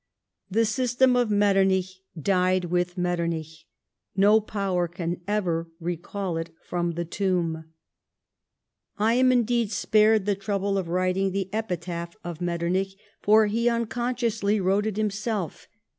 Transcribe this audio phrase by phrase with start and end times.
[0.49, 3.67] The system of Metternich died with Metternich.
[4.17, 7.65] No power can ever recall it from the tomb.
[8.97, 14.59] I am indeed, spared the trouble of writing the epitaph of Metternich, for he unconsciously
[14.59, 15.67] wrote it him self.